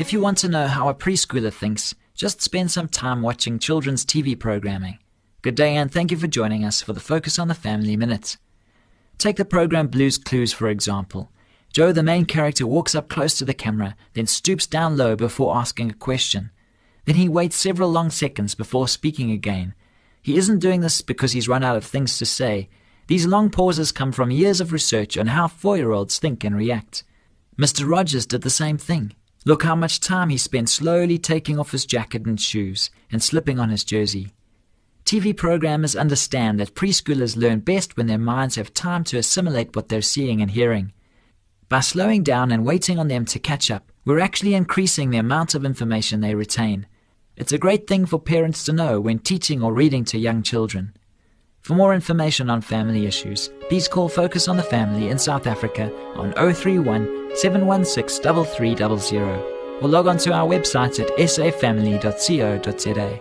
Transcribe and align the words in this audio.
If 0.00 0.14
you 0.14 0.20
want 0.22 0.38
to 0.38 0.48
know 0.48 0.66
how 0.66 0.88
a 0.88 0.94
preschooler 0.94 1.52
thinks, 1.52 1.94
just 2.14 2.40
spend 2.40 2.70
some 2.70 2.88
time 2.88 3.20
watching 3.20 3.58
children's 3.58 4.02
TV 4.02 4.34
programming. 4.36 4.96
Good 5.42 5.56
day 5.56 5.76
and 5.76 5.92
thank 5.92 6.10
you 6.10 6.16
for 6.16 6.26
joining 6.26 6.64
us 6.64 6.80
for 6.80 6.94
the 6.94 7.00
Focus 7.00 7.38
on 7.38 7.48
the 7.48 7.54
Family 7.54 7.98
Minute. 7.98 8.38
Take 9.18 9.36
the 9.36 9.44
program 9.44 9.88
Blue's 9.88 10.16
Clues 10.16 10.54
for 10.54 10.70
example. 10.70 11.30
Joe, 11.70 11.92
the 11.92 12.02
main 12.02 12.24
character, 12.24 12.66
walks 12.66 12.94
up 12.94 13.10
close 13.10 13.36
to 13.36 13.44
the 13.44 13.52
camera, 13.52 13.94
then 14.14 14.26
stoops 14.26 14.66
down 14.66 14.96
low 14.96 15.16
before 15.16 15.54
asking 15.54 15.90
a 15.90 15.94
question. 15.94 16.50
Then 17.04 17.16
he 17.16 17.28
waits 17.28 17.56
several 17.56 17.90
long 17.90 18.08
seconds 18.08 18.54
before 18.54 18.88
speaking 18.88 19.30
again. 19.30 19.74
He 20.22 20.38
isn't 20.38 20.60
doing 20.60 20.80
this 20.80 21.02
because 21.02 21.32
he's 21.32 21.46
run 21.46 21.62
out 21.62 21.76
of 21.76 21.84
things 21.84 22.16
to 22.16 22.24
say. 22.24 22.70
These 23.08 23.26
long 23.26 23.50
pauses 23.50 23.92
come 23.92 24.12
from 24.12 24.30
years 24.30 24.62
of 24.62 24.72
research 24.72 25.18
on 25.18 25.26
how 25.26 25.46
four 25.46 25.76
year 25.76 25.92
olds 25.92 26.18
think 26.18 26.42
and 26.42 26.56
react. 26.56 27.04
Mr. 27.58 27.86
Rogers 27.86 28.24
did 28.24 28.40
the 28.40 28.48
same 28.48 28.78
thing. 28.78 29.12
Look 29.46 29.62
how 29.62 29.74
much 29.74 30.00
time 30.00 30.28
he 30.28 30.36
spent 30.36 30.68
slowly 30.68 31.16
taking 31.16 31.58
off 31.58 31.72
his 31.72 31.86
jacket 31.86 32.26
and 32.26 32.38
shoes 32.38 32.90
and 33.10 33.22
slipping 33.22 33.58
on 33.58 33.70
his 33.70 33.84
jersey. 33.84 34.32
TV 35.06 35.34
programmers 35.34 35.96
understand 35.96 36.60
that 36.60 36.74
preschoolers 36.74 37.38
learn 37.38 37.60
best 37.60 37.96
when 37.96 38.06
their 38.06 38.18
minds 38.18 38.56
have 38.56 38.74
time 38.74 39.02
to 39.04 39.16
assimilate 39.16 39.74
what 39.74 39.88
they're 39.88 40.02
seeing 40.02 40.42
and 40.42 40.50
hearing. 40.50 40.92
By 41.70 41.80
slowing 41.80 42.22
down 42.22 42.52
and 42.52 42.66
waiting 42.66 42.98
on 42.98 43.08
them 43.08 43.24
to 43.26 43.38
catch 43.38 43.70
up, 43.70 43.90
we're 44.04 44.20
actually 44.20 44.54
increasing 44.54 45.10
the 45.10 45.18
amount 45.18 45.54
of 45.54 45.64
information 45.64 46.20
they 46.20 46.34
retain. 46.34 46.86
It's 47.36 47.52
a 47.52 47.58
great 47.58 47.86
thing 47.86 48.04
for 48.04 48.20
parents 48.20 48.64
to 48.64 48.72
know 48.74 49.00
when 49.00 49.20
teaching 49.20 49.62
or 49.62 49.72
reading 49.72 50.04
to 50.06 50.18
young 50.18 50.42
children. 50.42 50.94
For 51.62 51.74
more 51.74 51.94
information 51.94 52.50
on 52.50 52.62
family 52.62 53.06
issues, 53.06 53.50
please 53.68 53.86
call 53.86 54.08
Focus 54.08 54.48
on 54.48 54.56
the 54.56 54.62
Family 54.62 55.10
in 55.10 55.18
South 55.18 55.46
Africa 55.46 55.92
on 56.16 56.32
031 56.32 57.36
716 57.36 58.44
3300 58.44 59.82
or 59.82 59.88
log 59.88 60.06
on 60.06 60.16
to 60.18 60.32
our 60.32 60.46
website 60.48 61.00
at 61.00 61.08
safamily.co.za. 61.18 63.20